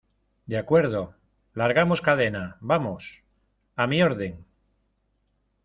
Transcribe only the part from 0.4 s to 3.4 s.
de acuerdo.¡ largamos cadena, vamos!¡